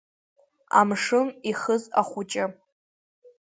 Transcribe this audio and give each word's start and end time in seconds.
Амшын 0.79 1.27
ихыз 1.51 1.83
ахәыҷы… 2.01 2.45